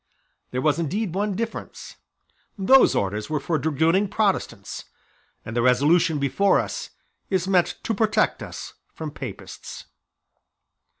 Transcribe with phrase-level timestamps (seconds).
[0.49, 1.97] There was indeed one difference:
[2.57, 4.85] those orders were for dragooning Protestants,
[5.45, 6.89] and the resolution before us
[7.29, 9.85] is meant to protect us from Papists."